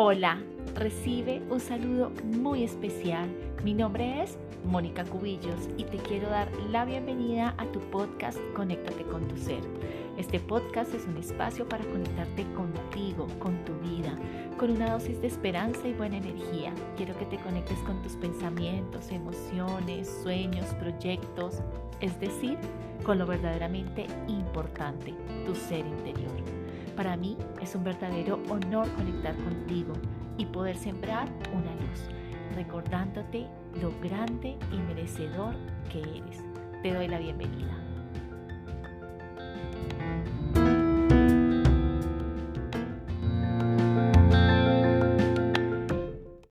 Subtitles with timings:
[0.00, 0.38] Hola,
[0.76, 3.28] recibe un saludo muy especial.
[3.64, 9.02] Mi nombre es Mónica Cubillos y te quiero dar la bienvenida a tu podcast Conéctate
[9.02, 9.58] con tu ser.
[10.16, 14.16] Este podcast es un espacio para conectarte contigo, con tu vida,
[14.56, 16.72] con una dosis de esperanza y buena energía.
[16.96, 21.56] Quiero que te conectes con tus pensamientos, emociones, sueños, proyectos,
[22.00, 22.58] es decir,
[23.04, 25.14] con lo verdaderamente importante,
[25.46, 26.30] tu ser interior.
[26.96, 29.92] Para mí es un verdadero honor conectar contigo
[30.36, 32.00] y poder sembrar una luz,
[32.54, 33.46] recordándote
[33.80, 35.54] lo grande y merecedor
[35.92, 36.42] que eres.
[36.82, 37.87] Te doy la bienvenida.